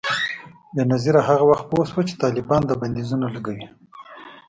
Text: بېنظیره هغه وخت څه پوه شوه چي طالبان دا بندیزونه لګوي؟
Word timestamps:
بېنظیره 0.75 1.21
هغه 1.27 1.43
وخت 1.51 1.65
څه 1.65 1.69
پوه 1.69 1.83
شوه 1.89 2.01
چي 2.07 2.13
طالبان 2.23 2.61
دا 2.65 2.75
بندیزونه 2.81 3.27
لګوي؟ 3.35 3.67